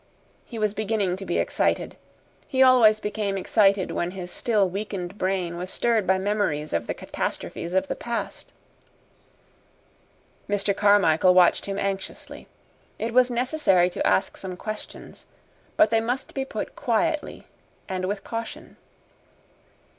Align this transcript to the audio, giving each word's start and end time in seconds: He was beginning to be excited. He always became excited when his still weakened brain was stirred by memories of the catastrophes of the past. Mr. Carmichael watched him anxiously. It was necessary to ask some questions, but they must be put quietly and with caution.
He 0.47 0.57
was 0.57 0.73
beginning 0.73 1.15
to 1.17 1.25
be 1.27 1.37
excited. 1.37 1.95
He 2.47 2.63
always 2.63 2.99
became 2.99 3.37
excited 3.37 3.91
when 3.91 4.09
his 4.09 4.31
still 4.31 4.67
weakened 4.67 5.15
brain 5.19 5.57
was 5.57 5.69
stirred 5.69 6.07
by 6.07 6.17
memories 6.17 6.73
of 6.73 6.87
the 6.87 6.95
catastrophes 6.95 7.75
of 7.75 7.87
the 7.87 7.95
past. 7.95 8.51
Mr. 10.49 10.75
Carmichael 10.75 11.35
watched 11.35 11.67
him 11.67 11.77
anxiously. 11.77 12.47
It 12.97 13.13
was 13.13 13.29
necessary 13.29 13.91
to 13.91 14.07
ask 14.07 14.37
some 14.37 14.57
questions, 14.57 15.27
but 15.77 15.91
they 15.91 16.01
must 16.01 16.33
be 16.33 16.45
put 16.45 16.75
quietly 16.75 17.45
and 17.87 18.05
with 18.05 18.23
caution. 18.23 18.77